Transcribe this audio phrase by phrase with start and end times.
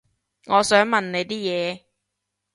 [0.47, 1.81] 我想問你啲嘢